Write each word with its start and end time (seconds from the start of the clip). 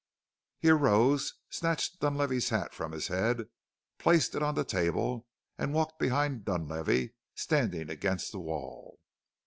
He 0.57 0.69
arose, 0.69 1.35
snatched 1.51 1.99
Dunlavey's 1.99 2.49
hat 2.49 2.73
from 2.73 2.91
his 2.91 3.09
head, 3.09 3.45
placed 3.99 4.33
it 4.33 4.41
on 4.41 4.55
the 4.55 4.63
table, 4.63 5.27
and 5.59 5.75
walked 5.75 5.99
behind 5.99 6.43
Dunlavey, 6.43 7.13
standing 7.35 7.87
against 7.91 8.31
the 8.31 8.39
wall. 8.39 8.97